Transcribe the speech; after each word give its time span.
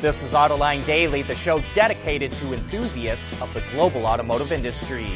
This 0.00 0.22
is 0.22 0.32
Autoline 0.32 0.86
Daily, 0.86 1.22
the 1.22 1.34
show 1.34 1.60
dedicated 1.74 2.32
to 2.34 2.52
enthusiasts 2.52 3.32
of 3.42 3.52
the 3.52 3.64
global 3.72 4.06
automotive 4.06 4.52
industry. 4.52 5.10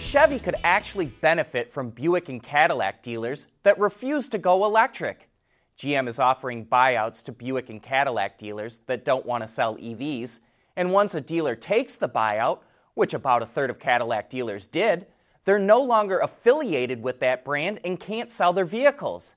Chevy 0.00 0.40
could 0.40 0.56
actually 0.64 1.06
benefit 1.06 1.70
from 1.70 1.90
Buick 1.90 2.28
and 2.28 2.42
Cadillac 2.42 3.04
dealers 3.04 3.46
that 3.62 3.78
refuse 3.78 4.28
to 4.30 4.38
go 4.38 4.64
electric. 4.64 5.30
GM 5.78 6.08
is 6.08 6.18
offering 6.18 6.66
buyouts 6.66 7.22
to 7.22 7.30
Buick 7.30 7.70
and 7.70 7.80
Cadillac 7.80 8.36
dealers 8.36 8.80
that 8.86 9.04
don't 9.04 9.24
want 9.24 9.44
to 9.44 9.48
sell 9.48 9.76
EVs, 9.76 10.40
and 10.74 10.90
once 10.90 11.14
a 11.14 11.20
dealer 11.20 11.54
takes 11.54 11.94
the 11.94 12.08
buyout, 12.08 12.62
which 12.94 13.14
about 13.14 13.42
a 13.42 13.46
third 13.46 13.70
of 13.70 13.78
Cadillac 13.78 14.28
dealers 14.28 14.66
did, 14.66 15.06
they're 15.44 15.60
no 15.60 15.80
longer 15.80 16.18
affiliated 16.18 17.00
with 17.00 17.20
that 17.20 17.44
brand 17.44 17.78
and 17.84 18.00
can't 18.00 18.28
sell 18.28 18.52
their 18.52 18.64
vehicles. 18.64 19.36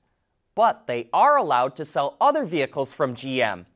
But 0.56 0.88
they 0.88 1.08
are 1.12 1.36
allowed 1.36 1.76
to 1.76 1.84
sell 1.84 2.16
other 2.20 2.44
vehicles 2.44 2.92
from 2.92 3.14
GM. 3.14 3.66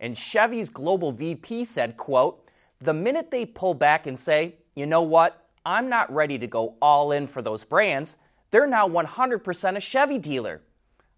And 0.00 0.16
Chevy's 0.16 0.70
global 0.70 1.12
VP 1.12 1.64
said, 1.64 1.96
quote, 1.96 2.50
"The 2.80 2.94
minute 2.94 3.30
they 3.30 3.44
pull 3.44 3.74
back 3.74 4.06
and 4.06 4.18
say, 4.18 4.56
"You 4.74 4.86
know 4.86 5.02
what? 5.02 5.46
I'm 5.64 5.90
not 5.90 6.12
ready 6.12 6.38
to 6.38 6.46
go 6.46 6.76
all 6.80 7.12
in 7.12 7.26
for 7.26 7.42
those 7.42 7.64
brands," 7.64 8.16
they're 8.50 8.66
now 8.66 8.86
100% 8.86 9.76
a 9.76 9.80
Chevy 9.80 10.18
dealer. 10.18 10.62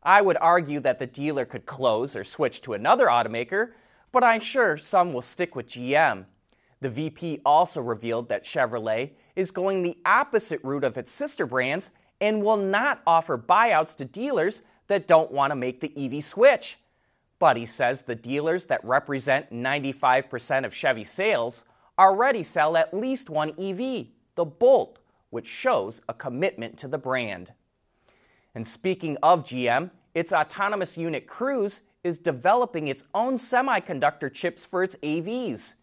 I 0.02 0.20
would 0.20 0.36
argue 0.38 0.80
that 0.80 0.98
the 0.98 1.06
dealer 1.06 1.44
could 1.44 1.64
close 1.64 2.16
or 2.16 2.24
switch 2.24 2.60
to 2.62 2.74
another 2.74 3.06
automaker, 3.06 3.72
but 4.10 4.24
I'm 4.24 4.40
sure 4.40 4.76
some 4.76 5.12
will 5.12 5.22
stick 5.22 5.54
with 5.54 5.68
GM. 5.68 6.26
The 6.80 6.88
VP 6.88 7.40
also 7.46 7.80
revealed 7.80 8.28
that 8.28 8.42
Chevrolet 8.42 9.12
is 9.36 9.52
going 9.52 9.82
the 9.82 9.96
opposite 10.04 10.58
route 10.64 10.82
of 10.82 10.98
its 10.98 11.12
sister 11.12 11.46
brands 11.46 11.92
and 12.20 12.42
will 12.42 12.56
not 12.56 13.00
offer 13.06 13.38
buyouts 13.38 13.96
to 13.98 14.04
dealers 14.04 14.62
that 14.88 15.06
don't 15.06 15.30
want 15.30 15.52
to 15.52 15.56
make 15.56 15.80
the 15.80 15.92
EV 15.96 16.20
switch. 16.20 16.78
But 17.42 17.56
he 17.56 17.66
says 17.66 18.02
the 18.02 18.14
dealers 18.14 18.66
that 18.66 18.84
represent 18.84 19.50
95% 19.52 20.64
of 20.64 20.72
Chevy 20.72 21.02
sales 21.02 21.64
already 21.98 22.44
sell 22.44 22.76
at 22.76 22.94
least 22.94 23.30
one 23.30 23.50
EV, 23.58 24.06
the 24.36 24.44
Bolt, 24.44 25.00
which 25.30 25.48
shows 25.48 26.00
a 26.08 26.14
commitment 26.14 26.78
to 26.78 26.86
the 26.86 26.98
brand. 26.98 27.52
And 28.54 28.64
speaking 28.64 29.16
of 29.24 29.42
GM, 29.42 29.90
its 30.14 30.32
autonomous 30.32 30.96
unit 30.96 31.26
Cruise 31.26 31.82
is 32.04 32.16
developing 32.16 32.86
its 32.86 33.02
own 33.12 33.34
semiconductor 33.34 34.32
chips 34.32 34.64
for 34.64 34.84
its 34.84 34.94
AVs. 35.02 35.74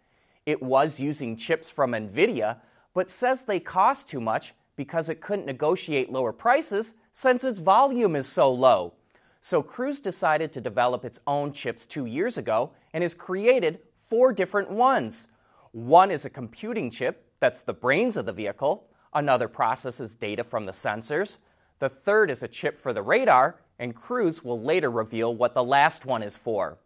It 0.46 0.64
was 0.64 0.98
using 0.98 1.36
chips 1.36 1.70
from 1.70 1.92
NVIDIA, 1.92 2.62
but 2.94 3.10
says 3.10 3.44
they 3.44 3.60
cost 3.60 4.08
too 4.08 4.22
much 4.22 4.54
because 4.78 5.10
it 5.10 5.20
couldn't 5.20 5.46
negotiate 5.46 6.10
lower 6.10 6.32
prices 6.32 6.96
since 7.12 7.44
its 7.44 7.60
volume 7.60 8.16
is 8.16 8.28
so 8.28 8.50
low. 8.50 8.94
So 9.42 9.62
Cruise 9.62 10.02
decided 10.02 10.52
to 10.54 10.62
develop 10.62 11.06
its 11.06 11.20
own 11.26 11.54
chips 11.54 11.86
two 11.86 12.06
years 12.06 12.38
ago 12.38 12.72
and 12.94 13.02
has 13.02 13.14
created 13.14 13.80
four 13.98 14.34
different 14.34 14.70
ones. 14.70 15.28
One 15.72 16.12
is 16.12 16.26
a 16.26 16.30
computing 16.30 16.90
chip 16.90 17.26
that's 17.40 17.62
the 17.62 17.74
brains 17.74 18.18
of 18.18 18.26
the 18.26 18.34
vehicle, 18.34 18.88
another 19.14 19.48
processes 19.48 20.16
data 20.16 20.44
from 20.44 20.66
the 20.66 20.72
sensors, 20.72 21.38
the 21.80 21.90
third 21.90 22.30
is 22.30 22.44
a 22.44 22.48
chip 22.48 22.78
for 22.78 22.92
the 22.92 23.02
radar, 23.02 23.62
and 23.80 23.96
Cruise 23.96 24.44
will 24.44 24.62
later 24.62 24.92
reveal 24.92 25.34
what 25.34 25.54
the 25.54 25.64
last 25.64 26.06
one 26.06 26.22
is 26.22 26.36
for. 26.36 26.78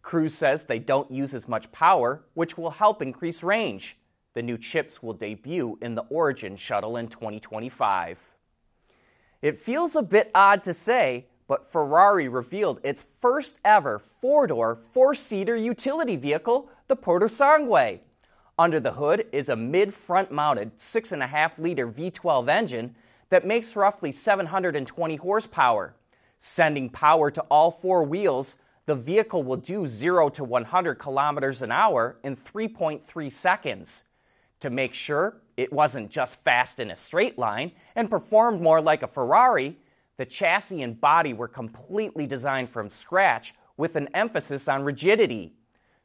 Cruise 0.00 0.34
says 0.34 0.64
they 0.64 0.78
don't 0.78 1.10
use 1.10 1.34
as 1.34 1.48
much 1.48 1.70
power, 1.70 2.24
which 2.32 2.56
will 2.56 2.70
help 2.70 3.02
increase 3.02 3.42
range. 3.42 3.98
The 4.32 4.42
new 4.42 4.56
chips 4.56 5.02
will 5.02 5.12
debut 5.12 5.78
in 5.82 5.94
the 5.94 6.04
Origin 6.04 6.56
shuttle 6.56 6.96
in 6.96 7.08
2025. 7.08 8.34
It 9.42 9.58
feels 9.58 9.96
a 9.96 10.02
bit 10.02 10.30
odd 10.34 10.64
to 10.64 10.72
say, 10.72 11.26
but 11.48 11.66
Ferrari 11.66 12.28
revealed 12.28 12.78
its 12.84 13.04
first 13.18 13.58
ever 13.64 13.98
four 13.98 14.46
door, 14.46 14.76
four 14.76 15.14
seater 15.14 15.56
utility 15.56 16.14
vehicle, 16.14 16.70
the 16.86 16.96
Purosangue. 16.96 18.00
Under 18.58 18.78
the 18.78 18.92
hood 18.92 19.26
is 19.32 19.48
a 19.48 19.56
mid 19.56 19.92
front 19.92 20.30
mounted 20.30 20.76
6.5 20.76 21.58
liter 21.58 21.88
V12 21.88 22.48
engine 22.48 22.94
that 23.30 23.46
makes 23.46 23.74
roughly 23.74 24.12
720 24.12 25.16
horsepower. 25.16 25.94
Sending 26.36 26.88
power 26.90 27.30
to 27.30 27.40
all 27.50 27.70
four 27.70 28.04
wheels, 28.04 28.56
the 28.86 28.94
vehicle 28.94 29.42
will 29.42 29.56
do 29.56 29.86
0 29.86 30.28
to 30.30 30.44
100 30.44 30.94
kilometers 30.96 31.62
an 31.62 31.72
hour 31.72 32.18
in 32.22 32.36
3.3 32.36 33.32
seconds. 33.32 34.04
To 34.60 34.70
make 34.70 34.92
sure 34.92 35.40
it 35.56 35.72
wasn't 35.72 36.10
just 36.10 36.42
fast 36.42 36.80
in 36.80 36.90
a 36.90 36.96
straight 36.96 37.38
line 37.38 37.72
and 37.94 38.10
performed 38.10 38.60
more 38.60 38.80
like 38.80 39.02
a 39.02 39.08
Ferrari, 39.08 39.76
the 40.18 40.26
chassis 40.26 40.82
and 40.82 41.00
body 41.00 41.32
were 41.32 41.48
completely 41.48 42.26
designed 42.26 42.68
from 42.68 42.90
scratch 42.90 43.54
with 43.76 43.96
an 43.96 44.08
emphasis 44.12 44.68
on 44.68 44.82
rigidity. 44.82 45.54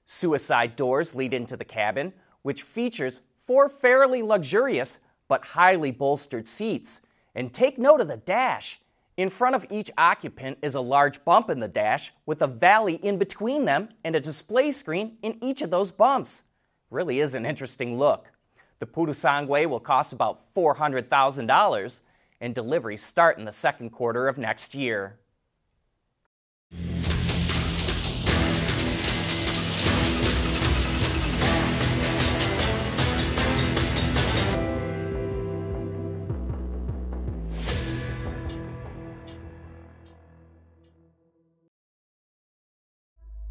Suicide 0.06 0.75
doors 0.75 1.16
lead 1.16 1.34
into 1.34 1.57
the 1.57 1.66
cabin, 1.66 2.13
which 2.44 2.62
features 2.62 3.22
four 3.41 3.68
fairly 3.68 4.22
luxurious 4.22 5.00
but 5.28 5.44
highly 5.44 5.91
bolstered 5.91 6.47
seats. 6.47 7.01
And 7.35 7.51
take 7.51 7.79
note 7.79 8.00
of 8.00 8.07
the 8.07 8.18
dash. 8.18 8.79
In 9.18 9.29
front 9.29 9.56
of 9.56 9.66
each 9.72 9.90
occupant 9.97 10.59
is 10.62 10.75
a 10.75 10.81
large 10.81 11.24
bump 11.25 11.50
in 11.50 11.59
the 11.59 11.68
dash 11.68 12.13
with 12.28 12.41
a 12.41 12.47
valley 12.47 12.95
in 12.95 13.18
between 13.18 13.66
them 13.66 13.90
and 14.03 14.16
a 14.16 14.19
display 14.19 14.72
screen 14.72 15.18
in 15.24 15.38
each 15.41 15.62
of 15.62 15.72
those 15.72 15.91
bumps. 15.91 16.44
Really 16.91 17.19
is 17.19 17.34
an 17.34 17.45
interesting 17.45 17.97
look. 17.97 18.28
The 18.78 18.85
Purosangue 18.85 19.68
will 19.68 19.80
cost 19.80 20.13
about 20.13 20.53
$400,000 20.53 22.01
and 22.43 22.53
deliveries 22.53 23.01
start 23.01 23.37
in 23.37 23.45
the 23.45 23.53
second 23.53 23.91
quarter 23.91 24.27
of 24.27 24.37
next 24.37 24.75
year. 24.75 25.17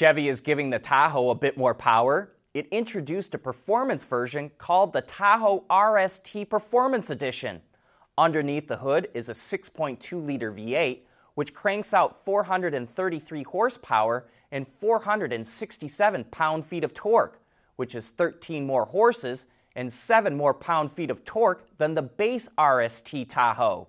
Chevy 0.00 0.30
is 0.30 0.40
giving 0.40 0.70
the 0.70 0.78
Tahoe 0.78 1.28
a 1.28 1.34
bit 1.34 1.58
more 1.58 1.74
power. 1.74 2.32
It 2.54 2.66
introduced 2.68 3.34
a 3.34 3.38
performance 3.38 4.02
version 4.02 4.50
called 4.56 4.94
the 4.94 5.02
Tahoe 5.02 5.66
RST 5.68 6.48
Performance 6.48 7.10
Edition. 7.10 7.60
Underneath 8.16 8.66
the 8.66 8.78
hood 8.78 9.08
is 9.12 9.28
a 9.28 9.34
6.2 9.34 10.24
liter 10.24 10.52
V8, 10.52 11.00
which 11.34 11.52
cranks 11.52 11.92
out 11.92 12.16
433 12.24 13.42
horsepower 13.42 14.26
and 14.52 14.66
467 14.66 16.24
pound 16.30 16.64
feet 16.64 16.82
of 16.82 16.94
torque, 16.94 17.38
which 17.76 17.94
is 17.94 18.08
13 18.08 18.66
more 18.66 18.86
horses 18.86 19.48
and 19.76 19.92
7 19.92 20.34
more 20.34 20.54
pound 20.54 20.90
feet 20.90 21.10
of 21.10 21.26
torque 21.26 21.66
than 21.76 21.92
the 21.92 22.00
base 22.00 22.48
RST 22.56 23.28
Tahoe. 23.28 23.86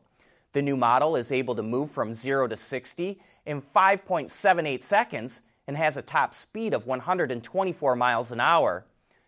The 0.51 0.61
new 0.61 0.75
model 0.75 1.15
is 1.15 1.31
able 1.31 1.55
to 1.55 1.63
move 1.63 1.89
from 1.89 2.13
0 2.13 2.49
to 2.49 2.57
60 2.57 3.17
in 3.45 3.61
5.78 3.61 4.81
seconds 4.81 5.43
and 5.67 5.77
has 5.77 5.97
a 5.97 6.01
top 6.01 6.33
speed 6.33 6.73
of 6.73 6.85
124 6.85 7.95
miles 7.95 8.31
an 8.31 8.39
hour. 8.39 8.85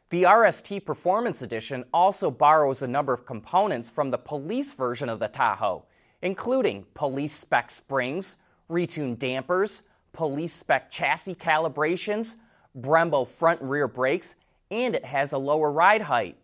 The 0.10 0.24
RST 0.24 0.86
Performance 0.86 1.42
Edition 1.42 1.84
also 1.94 2.30
borrows 2.30 2.82
a 2.82 2.88
number 2.88 3.14
of 3.14 3.26
components 3.26 3.90
from 3.90 4.12
the 4.12 4.18
police 4.18 4.74
version 4.74 5.10
of 5.10 5.20
the 5.20 5.28
Tahoe, 5.28 5.86
including 6.22 6.86
police 6.94 7.34
spec 7.34 7.72
springs, 7.72 8.38
retuned 8.70 9.20
dampers, 9.20 9.84
police 10.12 10.54
spec 10.54 10.90
chassis 10.92 11.36
calibrations, 11.36 12.36
Brembo 12.80 13.28
front 13.28 13.62
and 13.62 13.70
rear 13.70 13.88
brakes, 13.88 14.36
and 14.72 14.96
it 14.96 15.06
has 15.06 15.34
a 15.34 15.38
lower 15.38 15.72
ride 15.72 16.02
height. 16.02 16.38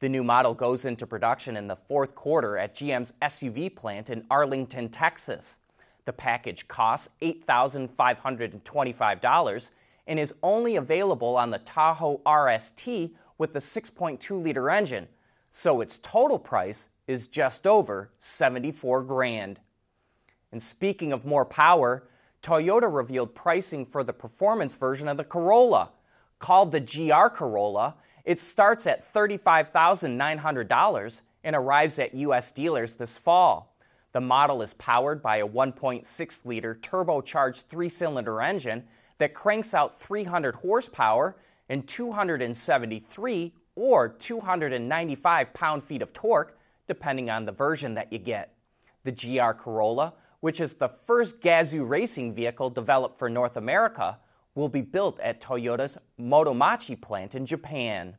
The 0.00 0.08
new 0.08 0.24
model 0.24 0.54
goes 0.54 0.84
into 0.84 1.06
production 1.06 1.56
in 1.56 1.66
the 1.66 1.76
fourth 1.76 2.14
quarter 2.14 2.58
at 2.58 2.74
GM's 2.74 3.12
SUV 3.22 3.74
plant 3.74 4.10
in 4.10 4.26
Arlington, 4.30 4.88
Texas. 4.88 5.60
The 6.04 6.12
package 6.12 6.68
costs 6.68 7.08
$8,525 7.22 9.70
and 10.06 10.20
is 10.20 10.34
only 10.42 10.76
available 10.76 11.36
on 11.36 11.50
the 11.50 11.58
Tahoe 11.58 12.20
RST 12.26 13.12
with 13.38 13.52
the 13.52 13.58
6.2 13.58 14.42
liter 14.42 14.70
engine, 14.70 15.08
so 15.50 15.80
its 15.80 15.98
total 15.98 16.38
price 16.38 16.88
is 17.06 17.28
just 17.28 17.66
over 17.66 18.10
74 18.18 19.02
grand. 19.02 19.60
And 20.52 20.62
speaking 20.62 21.12
of 21.12 21.24
more 21.24 21.44
power, 21.44 22.06
Toyota 22.42 22.94
revealed 22.94 23.34
pricing 23.34 23.84
for 23.86 24.04
the 24.04 24.12
performance 24.12 24.74
version 24.74 25.08
of 25.08 25.16
the 25.16 25.24
Corolla. 25.24 25.90
Called 26.38 26.72
the 26.72 26.80
GR 26.80 27.28
Corolla, 27.34 27.94
it 28.24 28.38
starts 28.38 28.86
at 28.86 29.12
$35,900 29.12 31.22
and 31.42 31.56
arrives 31.56 31.98
at 31.98 32.14
U.S. 32.14 32.52
dealers 32.52 32.94
this 32.94 33.18
fall. 33.18 33.73
The 34.14 34.20
model 34.20 34.62
is 34.62 34.74
powered 34.74 35.20
by 35.20 35.38
a 35.38 35.46
1.6 35.46 36.46
liter 36.46 36.76
turbocharged 36.76 37.64
three 37.64 37.88
cylinder 37.88 38.40
engine 38.40 38.84
that 39.18 39.34
cranks 39.34 39.74
out 39.74 39.98
300 39.98 40.54
horsepower 40.54 41.36
and 41.68 41.86
273 41.88 43.52
or 43.74 44.08
295 44.08 45.52
pound 45.52 45.82
feet 45.82 46.00
of 46.00 46.12
torque, 46.12 46.56
depending 46.86 47.28
on 47.28 47.44
the 47.44 47.50
version 47.50 47.94
that 47.94 48.12
you 48.12 48.20
get. 48.20 48.54
The 49.02 49.10
GR 49.10 49.58
Corolla, 49.60 50.14
which 50.38 50.60
is 50.60 50.74
the 50.74 50.88
first 50.88 51.40
Gazoo 51.40 51.84
racing 51.88 52.34
vehicle 52.34 52.70
developed 52.70 53.18
for 53.18 53.28
North 53.28 53.56
America, 53.56 54.16
will 54.54 54.68
be 54.68 54.80
built 54.80 55.18
at 55.18 55.40
Toyota's 55.40 55.98
Motomachi 56.20 57.00
plant 57.00 57.34
in 57.34 57.44
Japan. 57.44 58.16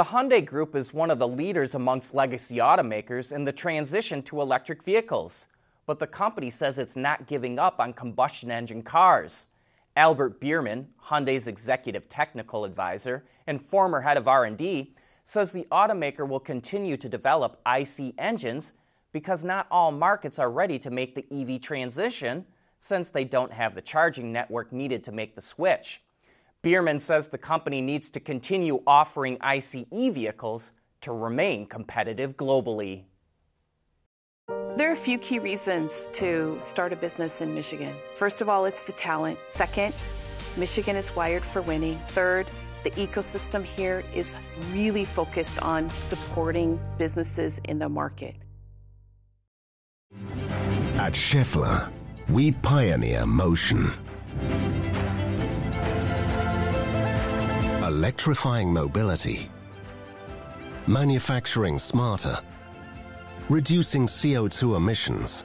The 0.00 0.04
Hyundai 0.04 0.42
Group 0.42 0.76
is 0.76 0.94
one 0.94 1.10
of 1.10 1.18
the 1.18 1.28
leaders 1.28 1.74
amongst 1.74 2.14
legacy 2.14 2.56
automakers 2.56 3.32
in 3.32 3.44
the 3.44 3.52
transition 3.52 4.22
to 4.22 4.40
electric 4.40 4.82
vehicles, 4.82 5.46
but 5.84 5.98
the 5.98 6.06
company 6.06 6.48
says 6.48 6.78
it's 6.78 6.96
not 6.96 7.26
giving 7.26 7.58
up 7.58 7.80
on 7.80 7.92
combustion 7.92 8.50
engine 8.50 8.82
cars. 8.82 9.48
Albert 9.96 10.40
Biermann, 10.40 10.88
Hyundai's 11.04 11.48
executive 11.48 12.08
technical 12.08 12.64
advisor 12.64 13.26
and 13.46 13.60
former 13.60 14.00
head 14.00 14.16
of 14.16 14.26
R&D, 14.26 14.94
says 15.24 15.52
the 15.52 15.68
automaker 15.70 16.26
will 16.26 16.40
continue 16.40 16.96
to 16.96 17.06
develop 17.06 17.60
IC 17.66 18.14
engines 18.16 18.72
because 19.12 19.44
not 19.44 19.66
all 19.70 19.92
markets 19.92 20.38
are 20.38 20.50
ready 20.50 20.78
to 20.78 20.90
make 20.90 21.14
the 21.14 21.26
EV 21.30 21.60
transition 21.60 22.46
since 22.78 23.10
they 23.10 23.26
don't 23.26 23.52
have 23.52 23.74
the 23.74 23.82
charging 23.82 24.32
network 24.32 24.72
needed 24.72 25.04
to 25.04 25.12
make 25.12 25.34
the 25.34 25.42
switch. 25.42 26.00
Biermann 26.62 26.98
says 26.98 27.28
the 27.28 27.38
company 27.38 27.80
needs 27.80 28.10
to 28.10 28.20
continue 28.20 28.82
offering 28.86 29.38
ICE 29.40 29.84
vehicles 29.90 30.72
to 31.00 31.12
remain 31.12 31.64
competitive 31.64 32.36
globally. 32.36 33.04
There 34.76 34.90
are 34.90 34.92
a 34.92 34.96
few 34.96 35.18
key 35.18 35.38
reasons 35.38 36.10
to 36.12 36.58
start 36.60 36.92
a 36.92 36.96
business 36.96 37.40
in 37.40 37.54
Michigan. 37.54 37.96
First 38.14 38.42
of 38.42 38.48
all, 38.50 38.66
it's 38.66 38.82
the 38.82 38.92
talent. 38.92 39.38
Second, 39.50 39.94
Michigan 40.58 40.96
is 40.96 41.14
wired 41.16 41.44
for 41.44 41.62
winning. 41.62 41.98
Third, 42.08 42.46
the 42.84 42.90
ecosystem 42.90 43.64
here 43.64 44.04
is 44.14 44.28
really 44.72 45.06
focused 45.06 45.62
on 45.62 45.88
supporting 45.88 46.78
businesses 46.98 47.58
in 47.64 47.78
the 47.78 47.88
market. 47.88 48.36
At 50.96 51.14
Schaeffler, 51.14 51.90
we 52.28 52.52
pioneer 52.52 53.24
motion 53.24 53.90
electrifying 58.00 58.72
mobility, 58.72 59.50
manufacturing 60.86 61.78
smarter, 61.78 62.40
reducing 63.50 64.06
CO2 64.06 64.74
emissions, 64.78 65.44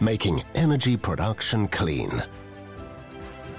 making 0.00 0.42
energy 0.54 0.96
production 0.96 1.68
clean. 1.68 2.24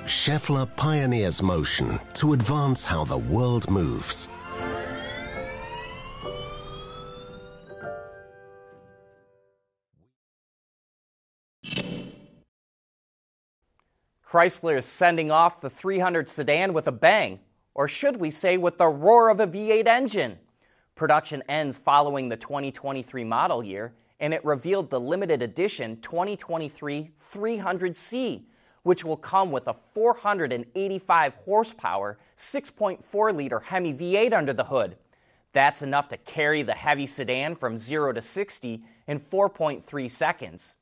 Schaeffler 0.07 0.65
pioneers 0.75 1.44
motion 1.44 2.00
to 2.15 2.33
advance 2.33 2.88
how 2.88 3.03
the 3.03 3.19
world 3.19 3.69
moves. 3.69 4.30
Chrysler 14.25 14.77
is 14.77 14.86
sending 14.86 15.30
off 15.30 15.62
the 15.62 15.69
300 15.69 16.27
sedan 16.27 16.74
with 16.74 16.88
a 16.88 16.92
bang 16.92 17.39
or 17.74 17.88
should 17.88 18.18
we 18.18 18.30
say 18.30 18.58
with 18.58 18.78
the 18.78 18.88
roar 18.88 19.30
of 19.30 19.40
a 19.40 19.48
V8 19.48 19.88
engine? 19.88 20.38
Production 20.96 21.42
ends 21.48 21.78
following 21.78 22.30
the 22.30 22.38
2023 22.38 23.24
model 23.24 23.64
year, 23.64 23.94
and 24.20 24.34
it 24.34 24.44
revealed 24.46 24.90
the 24.90 25.00
limited 25.00 25.42
edition 25.42 26.00
2023 26.02 27.12
300C, 27.20 28.44
which 28.84 29.04
will 29.04 29.18
come 29.18 29.52
with 29.52 29.68
a 29.68 29.74
485 29.74 31.36
horsepower, 31.36 32.20
6.4 32.38 33.36
liter 33.36 33.60
Hemi 33.60 33.94
V8 33.94 34.34
under 34.34 34.54
the 34.54 34.64
hood. 34.64 34.98
That's 35.54 35.82
enough 35.82 36.08
to 36.10 36.18
carry 36.18 36.62
the 36.62 36.74
heavy 36.74 37.06
sedan 37.06 37.56
from 37.56 37.78
0 37.78 38.14
to 38.14 38.22
60 38.22 38.84
in 39.08 39.20
4.3 39.20 40.10
seconds. 40.10 40.78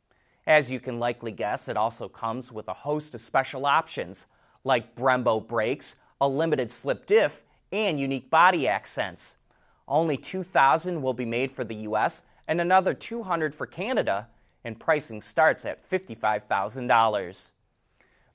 As 0.46 0.72
you 0.72 0.80
can 0.80 1.00
likely 1.00 1.32
guess, 1.32 1.70
it 1.70 1.78
also 1.78 2.08
comes 2.08 2.52
with 2.52 2.68
a 2.68 2.74
host 2.74 3.16
of 3.16 3.22
special 3.22 3.66
options, 3.66 4.28
like 4.64 4.96
Brembo 4.96 5.46
brakes, 5.46 5.96
a 6.22 6.28
limited 6.28 6.72
slip 6.72 7.06
diff, 7.06 7.44
and 7.72 8.00
unique 8.00 8.30
body 8.30 8.68
accents. 8.68 9.38
Only 9.88 10.18
2,000 10.18 11.02
will 11.02 11.14
be 11.14 11.26
made 11.26 11.52
for 11.52 11.64
the 11.64 11.76
US 11.76 12.24
and 12.48 12.60
another 12.60 12.94
200 12.94 13.54
for 13.54 13.68
Canada, 13.68 14.28
and 14.64 14.80
pricing 14.80 15.22
starts 15.22 15.66
at 15.66 15.88
$55,000. 15.88 17.52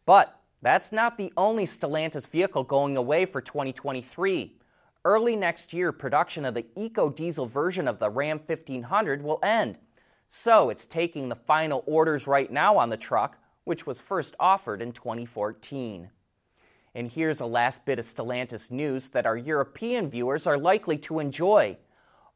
But 0.07 0.41
that's 0.63 0.93
not 0.93 1.19
the 1.19 1.33
only 1.37 1.65
Stellantis 1.65 2.29
vehicle 2.29 2.65
going 2.65 2.97
away 2.97 3.25
for 3.27 3.41
2023. 3.41 4.57
Early 5.05 5.37
next 5.37 5.73
year, 5.73 5.93
production 5.93 6.45
of 6.45 6.55
the 6.55 6.65
eco 6.77 7.11
diesel 7.11 7.47
version 7.47 7.89
of 7.89 7.99
the 7.99 8.09
Ram 8.09 8.39
1500 8.39 9.23
will 9.23 9.41
end. 9.43 9.79
So 10.29 10.71
it's 10.71 10.87
taking 10.87 11.29
the 11.29 11.37
final 11.37 11.85
orders 11.87 12.27
right 12.27 12.51
now 12.51 12.77
on 12.79 12.89
the 12.89 12.97
truck, 12.97 13.37
which 13.65 13.87
was 13.87 14.01
first 14.01 14.35
offered 14.41 14.81
in 14.81 14.93
2014. 14.93 16.09
And 16.97 17.11
here's 17.11 17.41
a 17.41 17.47
last 17.47 17.85
bit 17.85 17.99
of 17.99 18.05
Stellantis 18.05 18.71
news 18.71 19.09
that 19.09 19.27
our 19.27 19.37
European 19.37 20.09
viewers 20.09 20.47
are 20.47 20.57
likely 20.57 20.97
to 20.99 21.19
enjoy. 21.19 21.77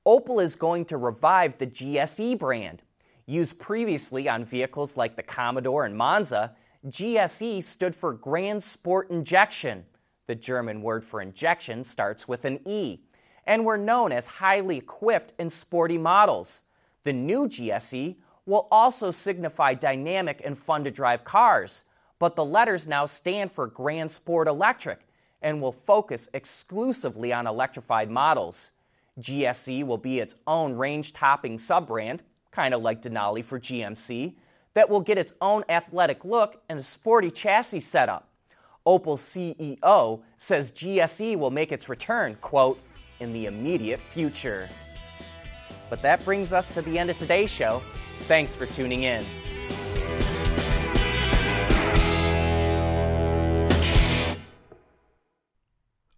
Opel 0.05 0.43
is 0.43 0.57
going 0.57 0.85
to 0.87 0.97
revive 0.97 1.59
the 1.59 1.67
GSE 1.67 2.37
brand. 2.39 2.83
Used 3.27 3.61
previously 3.61 4.29
on 4.29 4.45
vehicles 4.45 4.97
like 4.97 5.15
the 5.15 5.23
Commodore 5.23 5.85
and 5.85 5.97
Monza, 5.97 6.57
GSE 6.87 7.63
stood 7.63 7.95
for 7.95 8.15
Grand 8.15 8.63
Sport 8.63 9.11
Injection. 9.11 9.85
The 10.27 10.35
German 10.35 10.83
word 10.83 11.05
for 11.05 11.21
injection 11.21 11.85
starts 11.85 12.27
with 12.27 12.45
an 12.45 12.59
E, 12.67 13.01
and 13.47 13.65
were 13.65 13.79
known 13.79 14.13
as 14.13 14.27
highly 14.27 14.79
equipped 14.79 15.35
and 15.39 15.51
sporty 15.51 15.99
models. 15.99 16.65
The 17.05 17.13
new 17.13 17.47
GSE 17.47 18.17
will 18.45 18.67
also 18.73 19.11
signify 19.11 19.75
dynamic 19.75 20.43
and 20.45 20.59
fun 20.59 20.83
to 20.85 20.91
drive 20.91 21.23
cars 21.23 21.85
but 22.19 22.37
the 22.37 22.45
letters 22.45 22.87
now 22.87 23.07
stand 23.07 23.51
for 23.51 23.67
Grand 23.67 24.11
Sport 24.11 24.49
Electric 24.49 25.01
and 25.43 25.61
will 25.61 25.73
focus 25.73 26.29
exclusively 26.35 27.33
on 27.33 27.47
electrified 27.47 28.11
models. 28.11 28.73
GSE 29.21 29.85
will 29.87 29.99
be 29.99 30.19
its 30.19 30.35
own 30.47 30.75
range 30.75 31.13
topping 31.13 31.59
sub 31.59 31.87
brand, 31.87 32.23
kind 32.51 32.75
of 32.75 32.83
like 32.83 33.03
Denali 33.03 33.45
for 33.45 33.59
GMC, 33.59 34.35
that 34.75 34.89
will 34.89 35.01
get 35.01 35.19
its 35.19 35.33
own 35.41 35.65
athletic 35.69 36.25
look 36.25 36.63
and 36.69 36.79
a 36.79 36.83
sporty 36.83 37.31
chassis 37.31 37.81
setup. 37.81 38.29
Opel 38.87 39.19
CEO 39.19 40.23
says 40.37 40.73
GSE 40.73 41.37
will 41.37 41.51
make 41.51 41.73
its 41.73 41.89
return, 41.89 42.37
quote, 42.41 42.81
in 43.21 43.33
the 43.33 43.47
immediate 43.47 44.01
future. 44.01 44.69
But 45.91 46.03
that 46.03 46.25
brings 46.25 46.53
us 46.53 46.69
to 46.71 46.83
the 46.83 46.99
end 46.99 47.11
of 47.11 47.19
today's 47.19 47.51
show. 47.51 47.83
Thanks 48.27 48.55
for 48.55 48.67
tuning 48.67 49.03
in. 49.05 49.25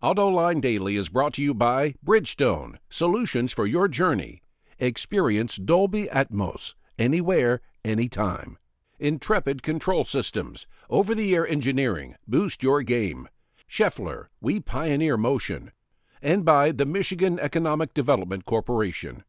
AutoLine 0.02 0.62
Daily 0.62 0.96
is 0.96 1.10
brought 1.10 1.34
to 1.34 1.42
you 1.42 1.52
by 1.52 1.94
Bridgestone, 2.02 2.78
solutions 2.88 3.52
for 3.52 3.66
your 3.66 3.86
journey. 3.86 4.40
Experience 4.78 5.56
Dolby 5.56 6.06
Atmos, 6.06 6.72
anywhere, 6.98 7.60
anytime. 7.84 8.56
Intrepid 8.98 9.62
Control 9.62 10.06
Systems, 10.06 10.66
over 10.88 11.14
the 11.14 11.34
air 11.34 11.46
engineering, 11.46 12.16
boost 12.26 12.62
your 12.62 12.80
game. 12.80 13.28
Schaeffler, 13.68 14.28
we 14.40 14.58
pioneer 14.58 15.18
motion. 15.18 15.70
And 16.22 16.46
by 16.46 16.72
the 16.72 16.86
Michigan 16.86 17.38
Economic 17.38 17.92
Development 17.92 18.46
Corporation. 18.46 19.24